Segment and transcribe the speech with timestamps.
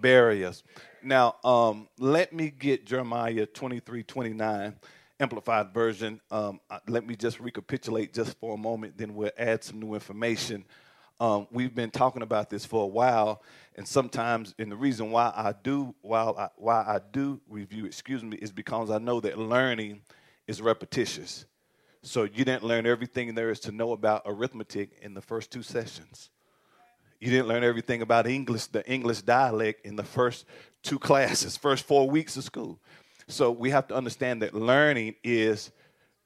[0.00, 0.62] barriers.
[1.02, 4.76] Now, um, let me get Jeremiah 23 29,
[5.18, 6.20] Amplified Version.
[6.30, 10.64] Um, let me just recapitulate just for a moment, then we'll add some new information.
[11.20, 13.42] Um, we've been talking about this for a while,
[13.76, 18.22] and sometimes, and the reason why I do, while I, why I do review, excuse
[18.22, 20.00] me, is because I know that learning
[20.46, 21.44] is repetitious.
[22.02, 25.62] So you didn't learn everything there is to know about arithmetic in the first two
[25.62, 26.30] sessions.
[27.20, 30.46] You didn't learn everything about English, the English dialect in the first
[30.82, 32.80] two classes, first four weeks of school.
[33.28, 35.70] So we have to understand that learning is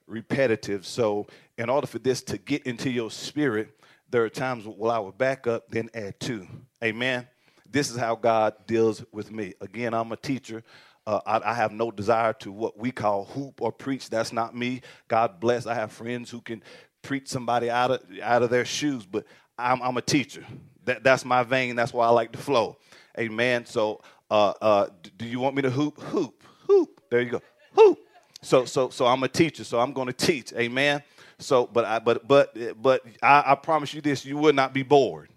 [0.07, 0.85] repetitive.
[0.85, 3.77] So in order for this to get into your spirit,
[4.09, 6.47] there are times where I will back up, then add to.
[6.83, 7.27] Amen.
[7.69, 9.53] This is how God deals with me.
[9.59, 10.63] Again, I'm a teacher.
[11.05, 14.09] Uh, I, I, have no desire to what we call hoop or preach.
[14.09, 14.81] That's not me.
[15.07, 15.67] God bless.
[15.67, 16.63] I have friends who can
[17.05, 19.25] preach somebody out of out of their shoes, but
[19.57, 20.43] I'm, I'm a teacher.
[20.85, 21.75] That, that's my vein.
[21.75, 22.77] That's why I like to flow.
[23.17, 23.65] Amen.
[23.65, 25.99] So, uh, uh, do you want me to hoop?
[26.01, 27.01] Hoop, hoop.
[27.09, 27.41] There you go.
[27.73, 27.99] Hoop.
[28.41, 29.63] So, so, so I'm a teacher.
[29.63, 30.51] So I'm going to teach.
[30.53, 31.01] Amen.
[31.39, 34.83] So, but I, but, but, but I, I promise you this: you will not be
[34.83, 35.29] bored.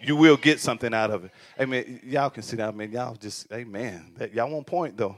[0.00, 1.32] You will get something out of it.
[1.60, 2.00] Amen.
[2.04, 2.92] Y'all can sit down, man.
[2.92, 4.14] Y'all just, amen.
[4.32, 5.16] Y'all want point though.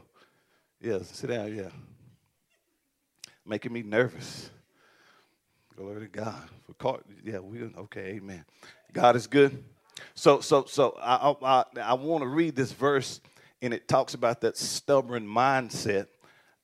[0.80, 1.54] Yeah, sit down.
[1.54, 1.68] Yeah.
[3.44, 4.50] Making me nervous.
[5.80, 6.42] Glory to God.
[6.78, 8.16] For yeah, we okay.
[8.16, 8.44] Amen.
[8.92, 9.64] God is good.
[10.14, 13.22] So, so, so I, I, I want to read this verse,
[13.62, 16.08] and it talks about that stubborn mindset,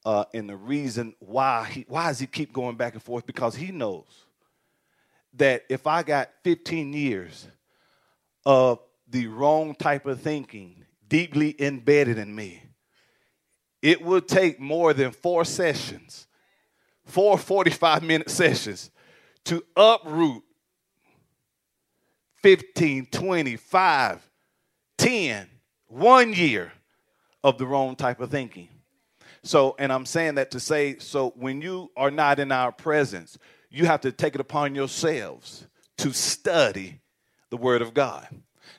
[0.05, 3.25] uh, and the reason why he why does he keep going back and forth?
[3.25, 4.27] Because he knows
[5.33, 7.49] that if I got 15 years
[8.45, 12.63] of the wrong type of thinking deeply embedded in me,
[13.81, 16.27] it would take more than four sessions,
[17.07, 18.91] four 45 minute sessions,
[19.47, 20.43] to uproot
[22.43, 24.31] 15, 20, 5,
[24.99, 25.49] 10,
[25.89, 26.73] one year
[27.43, 28.69] of the wrong type of thinking.
[29.43, 33.39] So, and I'm saying that to say, so when you are not in our presence,
[33.71, 35.67] you have to take it upon yourselves
[35.99, 37.01] to study
[37.51, 38.27] the Word of God.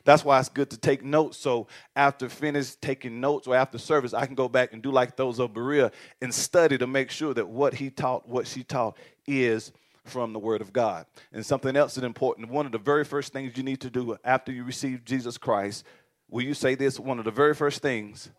[0.04, 1.38] That's why it's good to take notes.
[1.38, 5.16] So after finish taking notes or after service, I can go back and do like
[5.16, 5.92] those of Berea
[6.22, 9.72] and study to make sure that what he taught, what she taught is
[10.08, 11.06] from the Word of God.
[11.32, 12.50] And something else is important.
[12.50, 15.84] One of the very first things you need to do after you receive Jesus Christ,
[16.30, 17.00] will you say this?
[17.00, 18.30] One of the very first things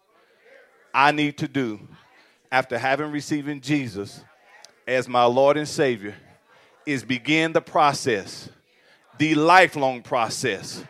[0.93, 1.81] I need to do
[2.51, 4.25] after having receiving Jesus
[4.87, 6.15] as my Lord and Savior
[6.87, 8.49] is begin the process,
[9.19, 10.83] the lifelong process,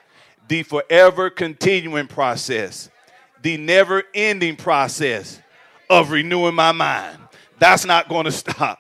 [0.47, 2.89] the forever continuing process,
[3.43, 5.41] the never ending process
[5.91, 7.19] of renewing my mind.
[7.59, 8.79] That's not going to stop.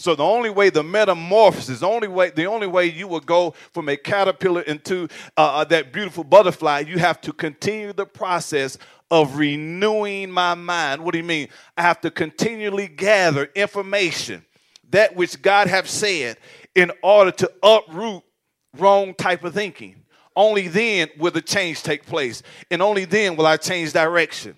[0.00, 3.50] So the only way the metamorphosis, the only way, the only way you will go
[3.72, 8.78] from a caterpillar into uh, uh, that beautiful butterfly, you have to continue the process
[9.10, 11.04] of renewing my mind.
[11.04, 11.48] What do you mean?
[11.76, 14.44] I have to continually gather information,
[14.88, 16.38] that which God have said,
[16.74, 18.22] in order to uproot
[18.78, 19.96] wrong type of thinking.
[20.34, 24.56] Only then will the change take place, and only then will I change direction.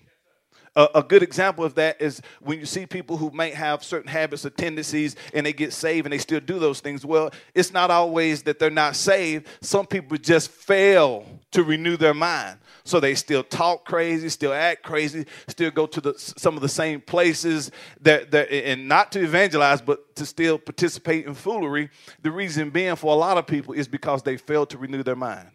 [0.75, 4.09] A, a, good example of that is when you see people who may have certain
[4.09, 7.05] habits or tendencies and they get saved and they still do those things.
[7.05, 9.47] Well, it's not always that they're not saved.
[9.61, 12.57] Some people just fail to renew their mind.
[12.85, 16.69] So they still talk crazy, still act crazy, still go to the, some of the
[16.69, 21.91] same places that, that, and not to evangelize, but to still participate in foolery.
[22.23, 25.15] The reason being for a lot of people is because they fail to renew their
[25.15, 25.49] mind.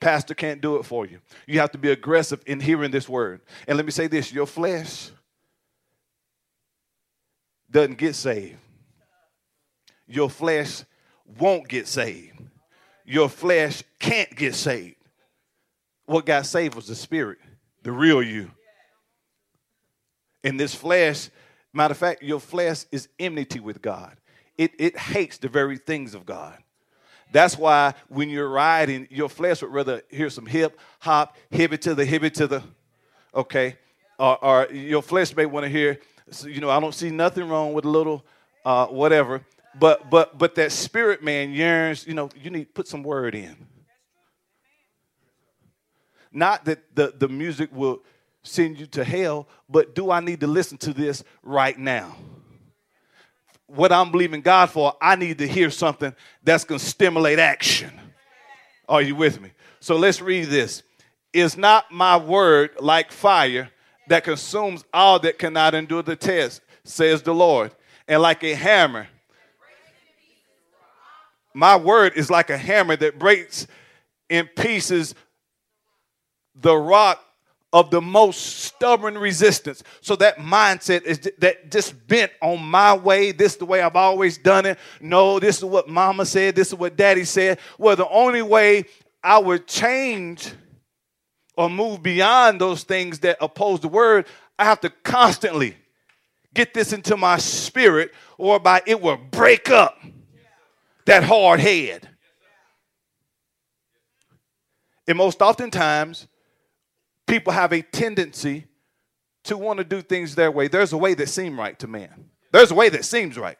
[0.00, 1.20] Pastor can't do it for you.
[1.46, 3.40] You have to be aggressive in hearing this word.
[3.66, 5.10] And let me say this your flesh
[7.70, 8.56] doesn't get saved,
[10.06, 10.84] your flesh
[11.38, 12.38] won't get saved.
[13.08, 14.96] Your flesh can't get saved.
[16.04, 17.38] What got saved was the spirit,
[17.82, 18.50] the real you.
[20.44, 21.30] In this flesh,
[21.72, 24.18] matter of fact, your flesh is enmity with God.
[24.58, 26.58] It, it hates the very things of God.
[27.32, 31.82] That's why when you're riding, your flesh would rather hear some hip hop, hip it
[31.82, 32.62] to the, hip it to the,
[33.34, 33.76] okay?
[34.18, 35.98] Or, or your flesh may want to hear,
[36.44, 38.24] you know, I don't see nothing wrong with a little
[38.64, 39.42] uh, whatever.
[39.78, 43.56] But but but that spirit man yearns, you know, you need put some word in.
[46.32, 48.02] Not that the, the music will
[48.42, 52.16] send you to hell, but do I need to listen to this right now?
[53.68, 57.92] What I'm believing God for, I need to hear something that's going to stimulate action.
[58.88, 59.52] Are you with me?
[59.80, 60.82] So let's read this.
[61.32, 63.70] Is not my word like fire
[64.08, 67.72] that consumes all that cannot endure the test, says the Lord,
[68.08, 69.06] and like a hammer.
[71.52, 73.66] My word is like a hammer that breaks
[74.30, 75.14] in pieces
[76.54, 77.22] the rock
[77.72, 79.82] of the most stubborn resistance.
[80.00, 83.32] So that mindset is that just bent on my way.
[83.32, 84.78] This is the way I've always done it.
[85.00, 86.54] No, this is what mama said.
[86.54, 87.58] This is what daddy said.
[87.76, 88.84] Well, the only way
[89.22, 90.50] I would change
[91.56, 94.26] or move beyond those things that oppose the word,
[94.58, 95.76] I have to constantly
[96.54, 100.00] get this into my spirit, or by it will break up
[101.04, 102.08] that hard head.
[105.06, 106.26] And most oftentimes,
[107.28, 108.64] people have a tendency
[109.44, 110.66] to want to do things their way.
[110.66, 112.30] There's a way that seems right to man.
[112.50, 113.58] There's a way that seems right.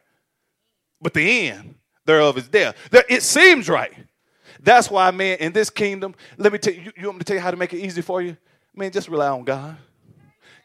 [1.00, 2.74] But the end thereof is death.
[3.08, 3.92] It seems right.
[4.60, 7.36] That's why, man, in this kingdom, let me tell you, you want me to tell
[7.36, 8.36] you how to make it easy for you?
[8.74, 9.76] Man, just rely on God.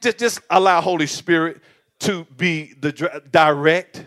[0.02, 1.62] Just, just allow Holy Spirit
[2.00, 2.92] to be the
[3.32, 4.06] direct.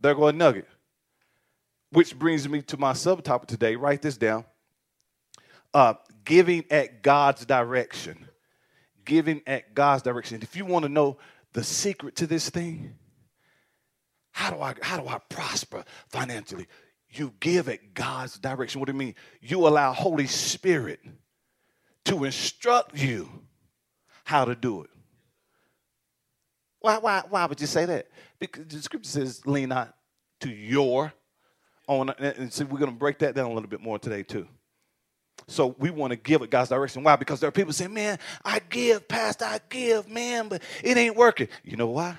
[0.00, 0.66] There go a nugget.
[1.90, 3.76] Which brings me to my subtopic today.
[3.76, 4.44] Write this down.
[5.72, 8.28] Uh, giving at God's direction.
[9.04, 10.40] Giving at God's direction.
[10.42, 11.18] If you want to know
[11.52, 12.96] the secret to this thing,
[14.32, 16.66] how do I how do I prosper financially?
[17.10, 18.80] You give at God's direction.
[18.80, 19.14] What do you mean?
[19.40, 21.00] You allow Holy Spirit
[22.06, 23.28] to instruct you
[24.24, 24.90] how to do it.
[26.80, 28.08] Why, why, why would you say that?
[28.38, 29.94] Because the scripture says, lean not
[30.40, 31.12] to your
[31.88, 32.10] own.
[32.10, 34.46] And so we're going to break that down a little bit more today, too.
[35.46, 37.02] So we want to give it God's direction.
[37.02, 37.16] Why?
[37.16, 41.16] Because there are people saying, man, I give, Pastor, I give, man, but it ain't
[41.16, 41.48] working.
[41.62, 42.16] You know why?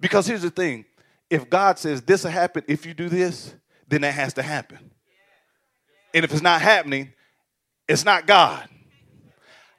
[0.00, 0.84] Because here's the thing
[1.28, 3.54] if God says this will happen if you do this,
[3.88, 4.90] then that has to happen.
[6.12, 7.12] And if it's not happening,
[7.88, 8.68] it's not God.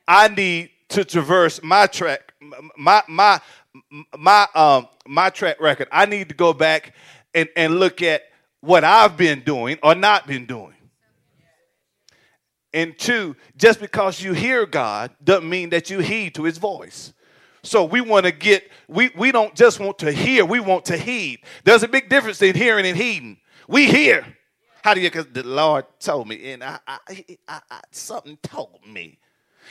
[0.07, 2.33] I need to traverse my track,
[2.77, 3.41] my my
[4.17, 5.87] my um my track record.
[5.91, 6.93] I need to go back
[7.33, 8.23] and, and look at
[8.61, 10.73] what I've been doing or not been doing.
[12.73, 17.13] And two, just because you hear God doesn't mean that you heed to his voice.
[17.63, 20.97] So we want to get, we, we don't just want to hear, we want to
[20.97, 21.41] heed.
[21.63, 23.37] There's a big difference in hearing and heeding.
[23.67, 24.25] We hear.
[24.83, 26.97] How do you, because the Lord told me, and I, I,
[27.47, 29.19] I, I, something told me.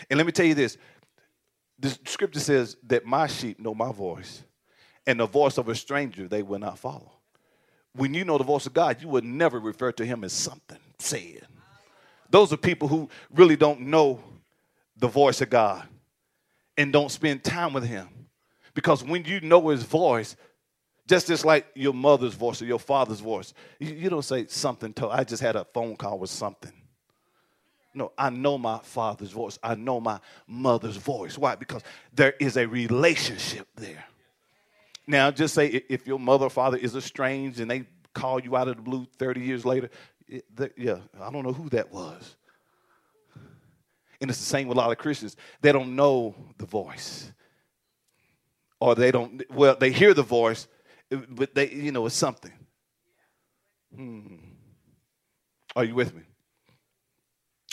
[0.08, 0.78] And let me tell you this
[1.80, 4.44] the scripture says that my sheep know my voice,
[5.06, 7.12] and the voice of a stranger they will not follow.
[7.94, 10.78] When you know the voice of God, you would never refer to him as something
[10.98, 11.46] said.
[12.30, 14.22] Those are people who really don't know
[14.96, 15.86] the voice of God
[16.76, 18.08] and don't spend time with him.
[18.74, 20.36] Because when you know his voice,
[21.06, 24.92] just as like your mother's voice or your father's voice, you, you don't say something
[24.94, 26.72] to, I just had a phone call with something.
[27.92, 29.58] No, I know my father's voice.
[29.62, 31.36] I know my mother's voice.
[31.36, 31.56] Why?
[31.56, 34.04] Because there is a relationship there.
[35.08, 38.68] Now, just say if your mother or father is estranged and they call you out
[38.68, 39.90] of the blue 30 years later,
[40.54, 42.36] the, yeah, I don't know who that was.
[44.20, 45.36] And it's the same with a lot of Christians.
[45.62, 47.32] They don't know the voice.
[48.78, 50.68] Or they don't, well, they hear the voice,
[51.10, 52.52] but they, you know, it's something.
[53.94, 54.36] Hmm.
[55.74, 56.22] Are you with me?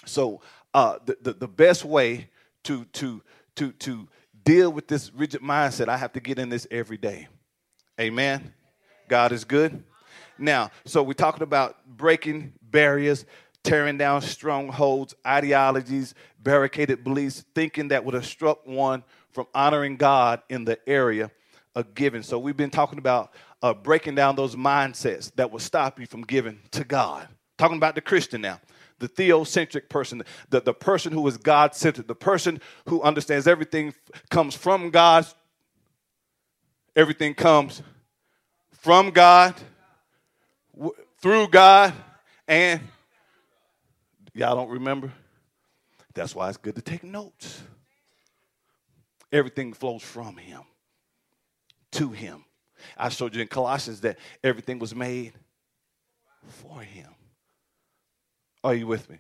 [0.05, 0.41] So
[0.73, 2.29] uh, the, the, the best way
[2.63, 3.21] to, to,
[3.55, 4.07] to, to
[4.43, 7.27] deal with this rigid mindset, I have to get in this every day.
[7.99, 8.53] Amen.
[9.09, 9.83] God is good.
[10.37, 13.25] Now, so we're talking about breaking barriers,
[13.63, 20.65] tearing down strongholds, ideologies, barricaded beliefs, thinking that would obstruct one from honoring God in
[20.65, 21.31] the area
[21.75, 22.23] of giving.
[22.23, 26.21] So we've been talking about uh, breaking down those mindsets that will stop you from
[26.21, 27.27] giving to God.
[27.57, 28.59] Talking about the Christian now,
[28.99, 33.93] the theocentric person, the, the person who is God centered, the person who understands everything
[34.29, 35.25] comes from God,
[36.95, 37.81] everything comes
[38.71, 39.55] from God,
[40.75, 41.93] w- through God,
[42.47, 42.81] and
[44.33, 45.11] y'all don't remember?
[46.13, 47.61] That's why it's good to take notes.
[49.31, 50.61] Everything flows from Him
[51.91, 52.45] to Him.
[52.97, 55.33] I showed you in Colossians that everything was made
[56.47, 57.09] for Him.
[58.63, 59.19] Are you with me?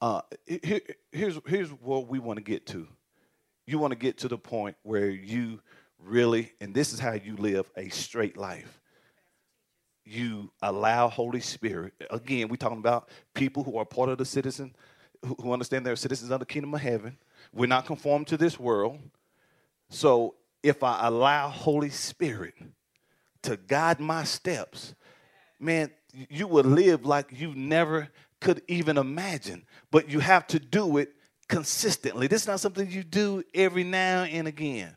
[0.00, 0.80] Uh, here,
[1.12, 2.88] here's, here's what we want to get to.
[3.66, 5.60] You want to get to the point where you
[6.00, 8.81] really, and this is how you live a straight life.
[10.04, 11.92] You allow Holy Spirit.
[12.10, 14.74] Again, we're talking about people who are part of the citizen,
[15.24, 17.16] who, understand they're citizens of the kingdom of heaven.
[17.52, 18.98] We're not conformed to this world.
[19.90, 22.54] So if I allow Holy Spirit
[23.42, 24.94] to guide my steps,
[25.58, 28.08] man, you will live like you never
[28.40, 29.64] could even imagine.
[29.90, 31.12] But you have to do it
[31.48, 32.26] consistently.
[32.26, 34.96] This is not something you do every now and again.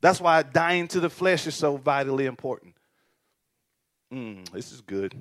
[0.00, 2.74] That's why dying to the flesh is so vitally important.
[4.12, 5.14] Mm, this is good.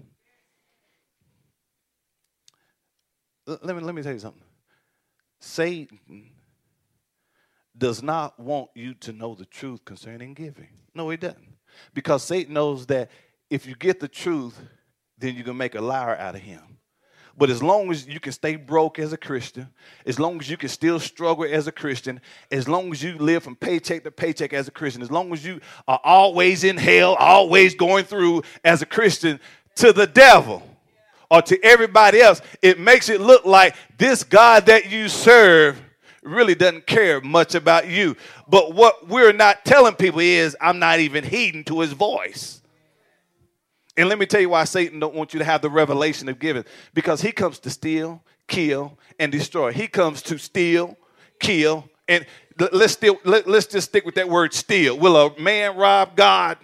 [3.45, 4.43] Let me, let me tell you something.
[5.39, 6.31] Satan
[7.77, 10.69] does not want you to know the truth concerning giving.
[10.93, 11.57] No, he doesn't.
[11.93, 13.11] Because Satan knows that
[13.49, 14.59] if you get the truth,
[15.17, 16.76] then you can make a liar out of him.
[17.37, 19.69] But as long as you can stay broke as a Christian,
[20.07, 22.19] as long as you can still struggle as a Christian,
[22.51, 25.45] as long as you live from paycheck to paycheck as a Christian, as long as
[25.45, 29.39] you are always in hell, always going through as a Christian,
[29.75, 30.63] to the devil
[31.29, 35.79] or to everybody else, it makes it look like this God that you serve
[36.23, 38.15] really doesn't care much about you.
[38.47, 42.61] But what we're not telling people is, I'm not even heeding to his voice.
[43.97, 46.37] And let me tell you why Satan don't want you to have the revelation of
[46.37, 46.63] giving.
[46.93, 49.71] Because he comes to steal, kill, and destroy.
[49.73, 50.95] He comes to steal,
[51.39, 52.25] kill, and
[52.71, 54.97] let's let, us just stick with that word steal.
[54.97, 56.57] Will a man rob God?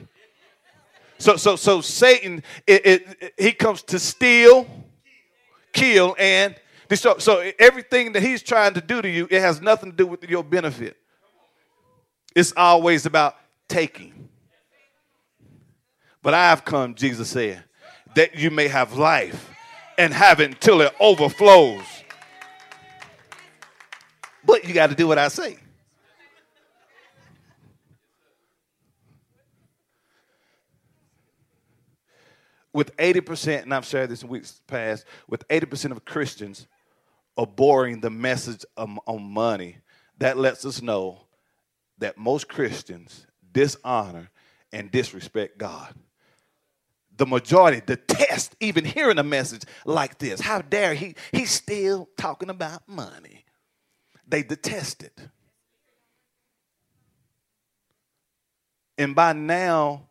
[1.18, 4.68] So so so Satan it, it, it, he comes to steal,
[5.72, 6.56] kill, and
[6.88, 7.18] destroy.
[7.18, 10.24] So everything that he's trying to do to you, it has nothing to do with
[10.30, 10.98] your benefit.
[12.36, 13.36] It's always about
[13.68, 14.13] taking.
[16.24, 17.66] But I have come, Jesus said,
[18.16, 19.52] that you may have life
[19.98, 21.84] and have it until it overflows.
[24.46, 25.58] But you got to do what I say.
[32.72, 36.68] With 80%, and I've shared this in weeks past, with 80% of Christians
[37.38, 39.78] abhorring the message on money,
[40.20, 41.20] that lets us know
[41.98, 44.32] that most Christians dishonor
[44.72, 45.94] and disrespect God
[47.18, 50.40] the majority detest even hearing a message like this.
[50.40, 51.16] How dare he?
[51.32, 53.46] He's still talking about money.
[54.28, 55.18] They detest it.
[58.98, 60.08] And by now,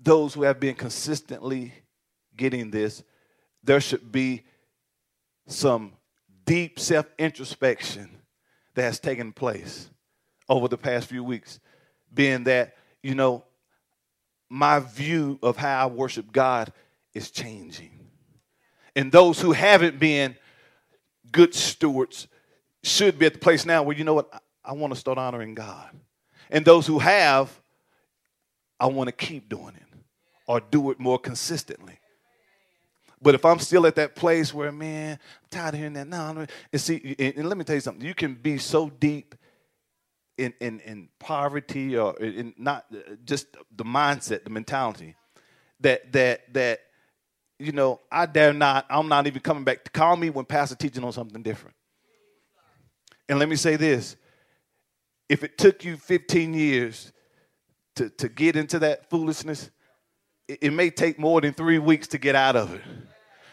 [0.00, 1.72] those who have been consistently
[2.36, 3.02] getting this,
[3.62, 4.44] there should be
[5.46, 5.92] some
[6.44, 8.18] deep self introspection
[8.74, 9.88] that has taken place
[10.48, 11.60] over the past few weeks.
[12.12, 13.44] Being that, you know,
[14.48, 16.72] my view of how I worship God
[17.12, 17.90] is changing.
[18.96, 20.36] And those who haven't been
[21.32, 22.28] good stewards
[22.82, 25.18] should be at the place now where, you know what, I, I want to start
[25.18, 25.90] honoring God.
[26.50, 27.60] And those who have,
[28.78, 29.98] I want to keep doing it
[30.46, 31.98] or do it more consistently.
[33.20, 36.46] But if I'm still at that place where, man, I'm tired of hearing that, no,
[36.72, 39.34] and see, and, and let me tell you something, you can be so deep
[40.36, 45.14] in, in, in poverty or in not uh, just the mindset, the mentality
[45.80, 46.80] that that that
[47.58, 48.86] you know I dare not.
[48.90, 51.76] I'm not even coming back to call me when pastor teaching on something different.
[53.28, 54.16] And let me say this:
[55.28, 57.12] if it took you 15 years
[57.96, 59.70] to to get into that foolishness,
[60.48, 62.82] it, it may take more than three weeks to get out of it.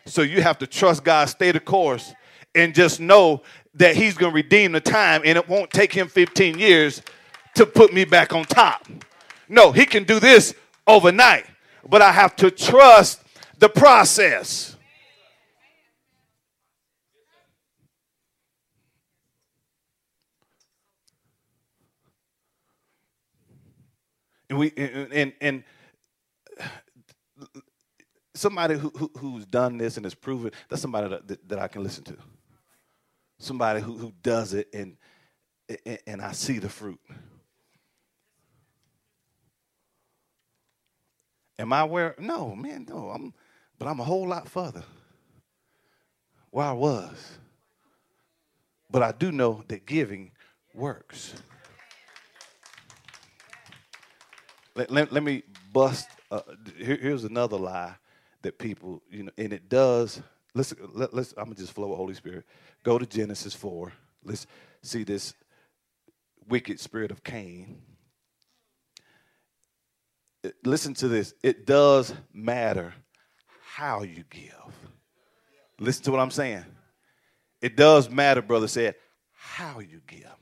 [0.05, 2.13] So you have to trust God, stay the course,
[2.55, 3.41] and just know
[3.75, 7.01] that he's going to redeem the time and it won't take him 15 years
[7.55, 8.87] to put me back on top.
[9.47, 10.53] No, he can do this
[10.87, 11.45] overnight,
[11.87, 13.21] but I have to trust
[13.59, 14.75] the process.
[24.49, 25.63] And we and and, and
[28.33, 31.67] somebody who, who, who's done this and has proven that's somebody that, that, that I
[31.69, 32.17] can listen to
[33.41, 34.97] somebody who, who does it and,
[36.05, 36.99] and I see the fruit.
[41.57, 42.15] Am I where?
[42.17, 43.09] No, man, no.
[43.09, 43.33] I'm,
[43.77, 44.83] but I'm a whole lot further
[46.49, 47.37] where I was.
[48.89, 50.31] But I do know that giving
[50.73, 51.33] works.
[54.75, 56.07] Let, let, let me bust.
[56.29, 56.41] Uh,
[56.77, 57.95] here, here's another lie
[58.41, 60.21] that people, you know, and it does.
[60.53, 61.33] Let's let, let's.
[61.37, 62.45] I'm gonna just flow with Holy Spirit.
[62.83, 63.93] Go to Genesis 4.
[64.23, 64.47] Let's
[64.81, 65.33] see this
[66.47, 67.81] wicked spirit of Cain.
[70.63, 71.33] Listen to this.
[71.43, 72.93] It does matter
[73.75, 74.51] how you give.
[75.79, 76.65] Listen to what I'm saying.
[77.61, 78.95] It does matter, brother said,
[79.33, 80.35] how you give.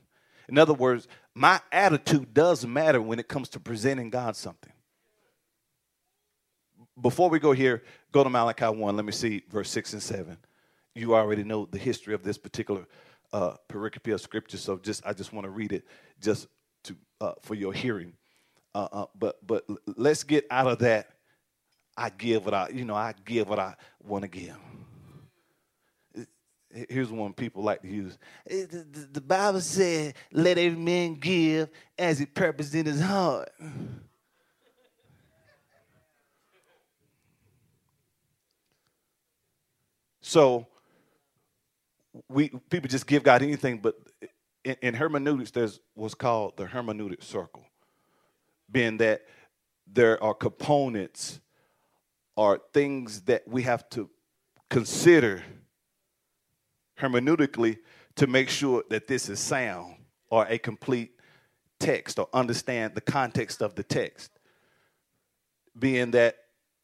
[0.48, 4.69] In other words, my attitude does matter when it comes to presenting God something.
[7.00, 8.96] Before we go here, go to Malachi 1.
[8.96, 10.36] Let me see verse 6 and 7.
[10.94, 12.86] You already know the history of this particular
[13.32, 15.84] uh, pericope of scripture, so just I just want to read it
[16.20, 16.48] just
[16.84, 18.12] to uh, for your hearing.
[18.74, 21.10] Uh, uh, but but let's get out of that.
[21.96, 24.56] I give what I you know I give what I want to give.
[26.88, 28.16] Here's one people like to use.
[28.46, 33.50] The, the, the Bible said, "Let every man give as he purposed in his heart."
[40.30, 40.68] So
[42.28, 43.96] we people just give God anything, but
[44.64, 47.64] in, in hermeneutics, there's what's called the hermeneutic circle,
[48.70, 49.22] being that
[49.92, 51.40] there are components
[52.36, 54.08] or things that we have to
[54.68, 55.42] consider
[57.00, 57.78] hermeneutically
[58.14, 59.96] to make sure that this is sound
[60.28, 61.10] or a complete
[61.80, 64.30] text or understand the context of the text.
[65.76, 66.36] Being that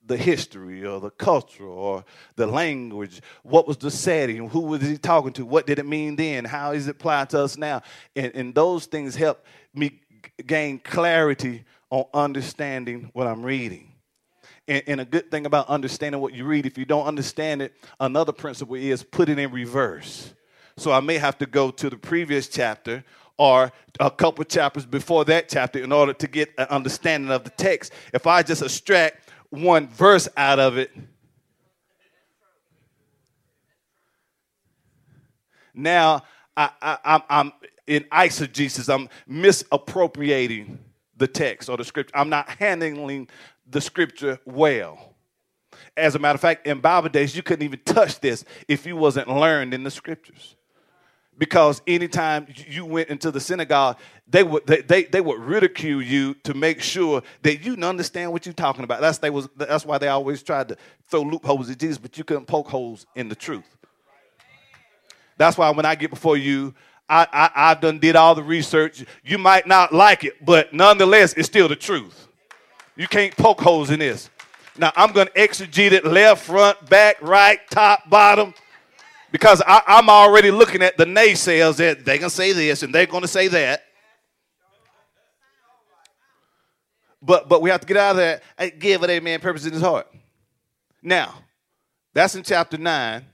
[0.07, 2.05] the history or the culture or
[2.37, 3.21] the language.
[3.43, 4.49] What was the setting?
[4.49, 5.45] Who was he talking to?
[5.45, 6.45] What did it mean then?
[6.45, 7.83] How is it applied to us now?
[8.15, 9.45] And, and those things help
[9.75, 10.01] me
[10.47, 13.93] gain clarity on understanding what I'm reading.
[14.69, 17.73] And, and, a good thing about understanding what you read, if you don't understand it,
[18.01, 20.35] another principle is put it in reverse.
[20.77, 23.05] So I may have to go to the previous chapter
[23.39, 23.71] or
[24.01, 27.93] a couple chapters before that chapter in order to get an understanding of the text.
[28.13, 30.91] If I just abstract one verse out of it.
[35.75, 36.23] Now
[36.57, 37.53] I, I, I'm
[37.87, 40.79] in eisegesis, I'm misappropriating
[41.17, 42.17] the text or the scripture.
[42.17, 43.29] I'm not handling
[43.69, 45.15] the scripture well.
[45.97, 48.97] As a matter of fact, in Bible days, you couldn't even touch this if you
[48.97, 50.56] wasn't learned in the scriptures
[51.39, 56.35] because anytime you went into the synagogue, they would they, they, they would ridicule you
[56.45, 59.01] to make sure that you understand what you're talking about.
[59.01, 60.77] That's they was that's why they always tried to
[61.09, 63.65] throw loopholes at Jesus, but you couldn't poke holes in the truth.
[65.39, 66.75] That's why when I get before you,
[67.09, 69.05] I, I I've done did all the research.
[69.25, 72.29] You might not like it, but nonetheless, it's still the truth.
[72.97, 74.31] You can't poke holes in this.
[74.79, 78.55] Now I'm to exegete it left, front, back, right, top, bottom
[79.37, 82.95] because I, am already looking at the naysayers that they're going to say this and
[82.95, 83.83] they're going to say that.
[87.21, 89.75] But, but we have to get out of that give it a man purpose in
[89.75, 90.07] his heart.
[91.03, 91.35] Now,
[92.15, 93.27] that's in chapter 9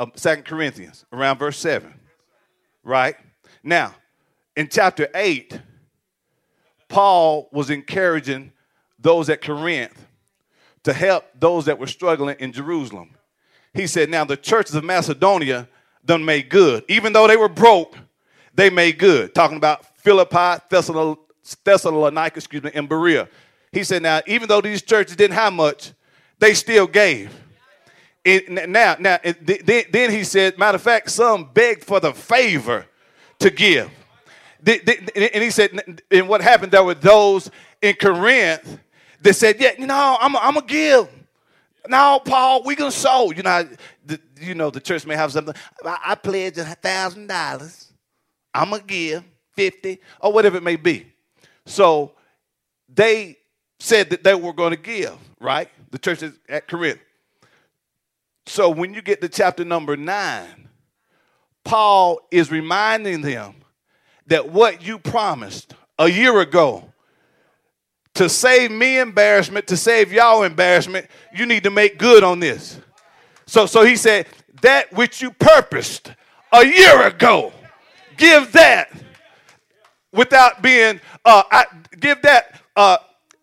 [0.00, 1.94] of Second Corinthians, around verse 7.
[2.82, 3.14] Right?
[3.62, 3.94] Now,
[4.56, 5.60] in chapter 8,
[6.88, 8.50] Paul was encouraging
[8.98, 10.08] those at Corinth
[10.82, 13.14] to help those that were struggling in Jerusalem
[13.78, 15.68] he said, Now the churches of Macedonia
[16.04, 16.84] done made good.
[16.88, 17.96] Even though they were broke,
[18.54, 19.34] they made good.
[19.34, 23.28] Talking about Philippi, Thessalonica, excuse me, and Berea.
[23.70, 25.92] He said, Now, even though these churches didn't have much,
[26.40, 27.32] they still gave.
[28.24, 32.84] It, now, now, then, then he said, matter of fact, some begged for the favor
[33.38, 33.90] to give.
[34.66, 36.72] And he said, and what happened?
[36.72, 38.80] There were those in Corinth
[39.22, 41.08] that said, yeah, you know, I'm, I'm give.
[41.88, 43.30] No, Paul, we gonna sow.
[43.32, 43.68] You know,
[44.04, 45.54] the, you know the church may have something.
[45.84, 47.92] I, I pledge a thousand dollars.
[48.52, 49.24] I'm gonna give
[49.54, 51.06] fifty or whatever it may be.
[51.66, 52.12] So
[52.88, 53.38] they
[53.80, 55.16] said that they were going to give.
[55.40, 57.00] Right, the church is at Corinth.
[58.46, 60.68] So when you get to chapter number nine,
[61.64, 63.56] Paul is reminding them
[64.26, 66.92] that what you promised a year ago
[68.18, 72.80] to save me embarrassment, to save y'all embarrassment, you need to make good on this.
[73.46, 74.26] So, so he said,
[74.62, 76.12] that which you purposed
[76.52, 77.52] a year ago,
[78.16, 78.90] give that
[80.12, 81.66] without being, uh, I,
[82.00, 82.96] give that, uh,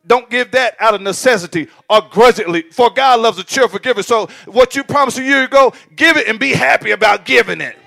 [0.05, 4.03] don't give that out of necessity or grudgingly, for God loves a cheerful giver.
[4.03, 7.77] So, what you promised a year ago, give it and be happy about giving it.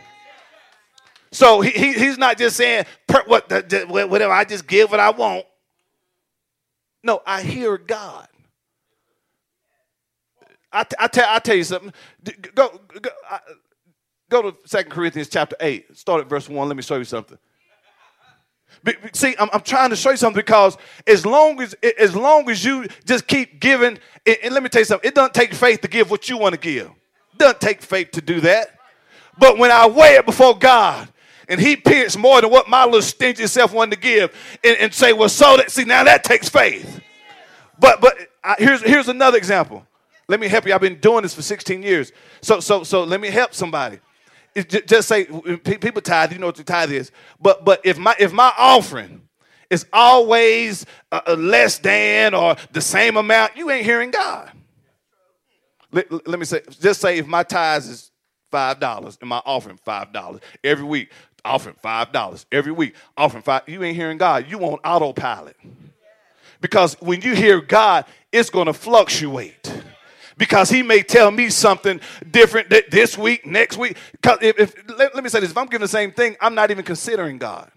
[1.31, 2.87] So he, he he's not just saying
[3.27, 3.51] what
[3.91, 5.45] whatever I just give what I want.
[7.09, 8.29] No, I hear God.
[10.71, 11.91] I, I, tell, I tell you something.
[12.55, 13.11] Go, go,
[14.29, 15.97] go to Second Corinthians chapter 8.
[15.97, 16.69] Start at verse 1.
[16.69, 17.39] Let me show you something.
[19.15, 22.63] See, I'm, I'm, trying to show you something because as long as as long as
[22.63, 25.89] you just keep giving, and let me tell you something, it doesn't take faith to
[25.89, 26.89] give what you want to give.
[26.89, 28.79] It doesn't take faith to do that.
[29.39, 31.09] But when I weigh it before God,
[31.49, 34.95] and he pierced more than what my little stingy self wanted to give and, and
[34.95, 37.01] say, well, so that, see, now that takes faith.
[37.79, 39.87] But, but I, here's, here's another example.
[40.29, 40.75] Let me help you.
[40.75, 42.13] I've been doing this for 16 years.
[42.43, 43.99] So, so, so let me help somebody.
[44.55, 47.13] Just say, people tithe, you know what the tithe is.
[47.41, 49.23] But, but if my, if my offering
[49.71, 54.51] is always uh, less than or the same amount, you ain't hearing God.
[55.93, 58.11] Let, let me say, just say if my tithes is
[58.51, 61.11] five dollars and my offering five dollars every week,
[61.49, 63.63] offering five dollars every week, offering five.
[63.67, 64.47] You ain't hearing God.
[64.49, 65.57] You want autopilot
[66.61, 69.73] because when you hear God, it's going to fluctuate
[70.37, 73.97] because he may tell me something different this week, next week.
[74.25, 76.71] If, if let, let, me say this: if I'm giving the same thing, I'm not
[76.71, 77.71] even considering God.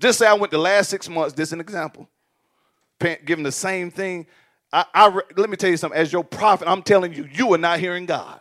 [0.00, 1.34] Just say I went the last six months.
[1.34, 2.08] This is an example,
[3.24, 4.26] giving the same thing.
[4.72, 5.98] I, I, let me tell you something.
[5.98, 8.40] As your prophet, I'm telling you, you are not hearing God.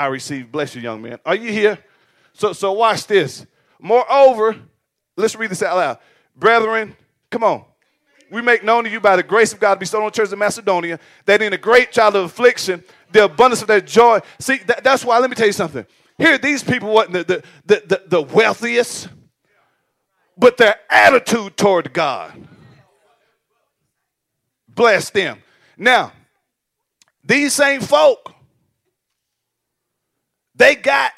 [0.00, 0.50] I receive.
[0.50, 1.18] Bless you, young man.
[1.26, 1.78] Are you here?
[2.32, 3.46] So, so watch this.
[3.80, 4.56] Moreover,
[5.16, 5.98] let's read this out loud.
[6.36, 6.96] Brethren,
[7.30, 7.64] come on.
[8.30, 10.32] We make known to you by the grace of God to be on the church
[10.32, 14.20] of Macedonia that in a great child of affliction, the abundance of their joy.
[14.38, 15.84] See, that, that's why, let me tell you something.
[16.16, 19.08] Here, these people wasn't the, the, the, the, the wealthiest,
[20.36, 22.48] but their attitude toward God
[24.80, 25.42] bless them.
[25.76, 26.12] Now,
[27.22, 28.34] these same folk,
[30.60, 31.12] they got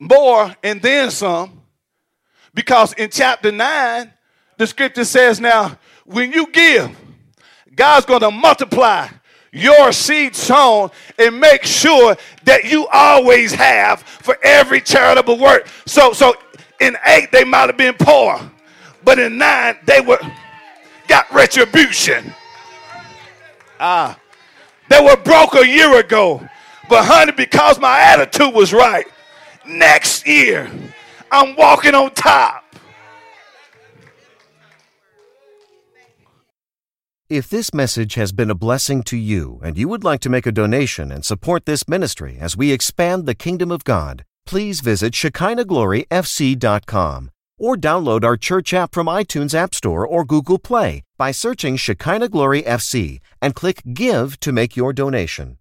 [0.00, 1.62] more and then some
[2.54, 4.12] because in chapter 9,
[4.58, 6.90] the scripture says, Now, when you give,
[7.72, 9.08] God's going to multiply
[9.52, 15.68] your seed sown and make sure that you always have for every charitable work.
[15.86, 16.34] So, so
[16.80, 18.40] in eight, they might have been poor,
[19.04, 20.18] but in nine, they were
[21.06, 22.34] got retribution.
[23.78, 24.18] Ah,
[24.90, 26.46] they were broke a year ago,
[26.88, 29.06] but honey, because my attitude was right,
[29.66, 30.70] next year
[31.30, 32.64] I'm walking on top.
[37.28, 40.46] If this message has been a blessing to you and you would like to make
[40.46, 45.12] a donation and support this ministry as we expand the kingdom of God, please visit
[45.12, 51.76] ShekinahGloryFC.com or download our church app from iTunes App Store or Google Play by searching
[51.76, 55.58] Shekinah Glory FC and click Give to make your donation.